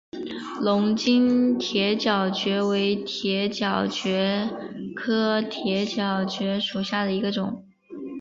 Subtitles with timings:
[0.59, 4.49] 龙津铁角蕨为铁角蕨
[4.95, 7.63] 科铁角蕨属下的一个种。